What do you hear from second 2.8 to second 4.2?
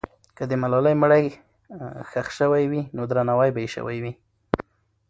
نو درناوی به یې سوی وي.